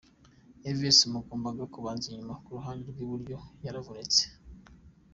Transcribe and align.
Alves 0.69 0.99
wagombaga 1.13 1.63
kubanza 1.73 2.03
inyuma 2.07 2.33
ku 2.43 2.49
ruhande 2.57 2.85
rw’iburyo 2.93 3.37
yaravunitse. 3.63 4.23